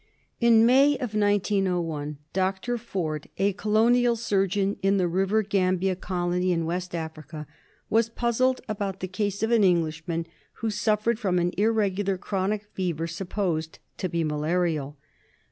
In 0.39 0.65
May, 0.65 0.93
igor, 0.97 2.17
Dr. 2.33 2.77
Forde, 2.79 3.27
a 3.37 3.53
Colonial 3.53 4.15
Surgeon 4.15 4.77
in 4.81 4.97
the 4.97 5.07
River 5.07 5.43
Gambia 5.43 5.95
Colony 5.95 6.51
in 6.51 6.65
West 6.65 6.95
Africa, 6.95 7.45
was 7.87 8.09
puzzled 8.09 8.61
about 8.67 9.01
the 9.01 9.07
case 9.07 9.43
of 9.43 9.51
an 9.51 9.63
Englishman 9.63 10.25
who 10.53 10.71
suffered 10.71 11.19
from 11.19 11.37
an 11.37 11.51
irregular 11.55 12.17
chronic 12.17 12.63
fever, 12.73 13.05
supposed 13.05 13.77
to 13.99 14.09
be 14.09 14.23
malarial. 14.23 14.97